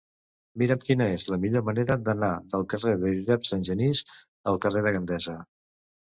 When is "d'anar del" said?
2.07-2.65